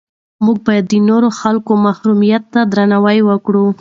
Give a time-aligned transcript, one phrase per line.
[0.45, 3.65] موږ باید د نورو خلکو محرمیت ته درناوی وکړو.